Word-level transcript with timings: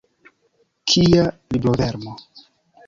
Kia 0.93 1.25
librovermo! 1.59 2.13